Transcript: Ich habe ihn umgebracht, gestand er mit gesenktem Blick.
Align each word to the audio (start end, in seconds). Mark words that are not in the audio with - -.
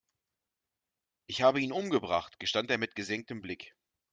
Ich 1.27 1.43
habe 1.43 1.61
ihn 1.61 1.71
umgebracht, 1.71 2.39
gestand 2.39 2.71
er 2.71 2.79
mit 2.79 2.95
gesenktem 2.95 3.39
Blick. 3.43 3.75